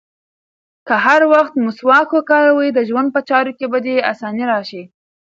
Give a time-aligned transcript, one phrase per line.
[0.87, 4.83] که هر وخت مسواک وکاروې، د ژوند په چارو کې به دې اساني راشي.